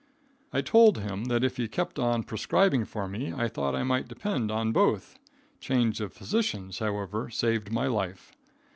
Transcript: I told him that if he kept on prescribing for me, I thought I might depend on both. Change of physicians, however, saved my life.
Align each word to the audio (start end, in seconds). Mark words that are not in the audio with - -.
I 0.51 0.61
told 0.61 0.97
him 0.97 1.25
that 1.25 1.43
if 1.43 1.57
he 1.57 1.67
kept 1.67 1.99
on 1.99 2.23
prescribing 2.23 2.85
for 2.85 3.07
me, 3.07 3.33
I 3.33 3.47
thought 3.47 3.75
I 3.75 3.83
might 3.83 4.07
depend 4.07 4.49
on 4.49 4.71
both. 4.71 5.19
Change 5.59 6.01
of 6.01 6.11
physicians, 6.11 6.79
however, 6.79 7.29
saved 7.29 7.71
my 7.71 7.85
life. 7.85 8.33